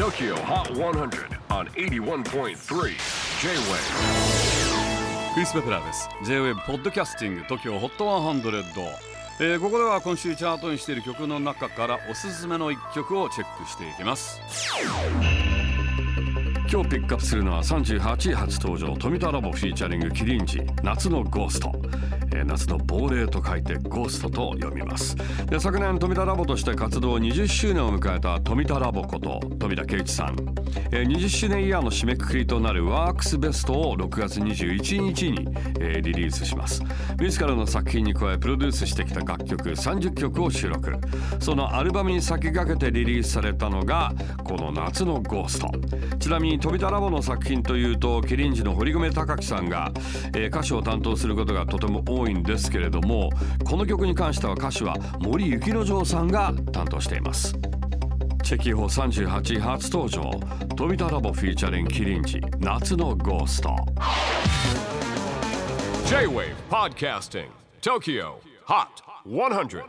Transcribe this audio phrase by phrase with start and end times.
[0.00, 2.54] TOKYO HOT 100 on 81.3 J-WAVE
[5.34, 6.08] クリス・ベプラーです。
[6.24, 8.62] J-WAVE ポッドキャスティング TOKYO HOT 100、
[9.40, 14.40] えーここでは今週チャートにしている曲の中からおすすめの一曲をチェックしていきます。
[16.72, 21.72] 今日ピックアップするのは38位初登場富田ラボフィーチャリングキリンジ夏のゴースト、
[22.32, 25.16] えー夏の亡霊と書いてゴーストと読みます。
[25.46, 30.36] で昨年富田ラボとして活動20周年を迎えた富田ラボこと富田圭一さん、
[30.90, 35.48] えー20周年イヤーの締めくくりとなるワークスベストを6月21日に、
[35.80, 36.82] えーリリースします。
[37.20, 40.92] 自らの作品に加えプロデュースしてきた楽曲30曲を収録。
[41.38, 44.12] そのアルバムに先駆けてリリースされたのが
[44.44, 45.70] この夏のゴースト。
[46.18, 49.92] ちなみに飛田ラボの作品というとキリンジの堀米貴樹さんが、
[50.34, 53.30] えー歌手を担当することがとても多い多いんですけれども
[53.64, 57.54] この曲に関しては歌手は森幸之丞さんが担当しています。
[58.42, 60.30] チェキホ38初登場。
[60.76, 63.76] 飛田ラボフィーチャリンキリンジ夏のゴースト。
[66.06, 67.46] J-WAVE PODCASTING
[67.80, 68.34] TOKYO
[68.66, 68.86] HOT
[69.26, 69.84] 100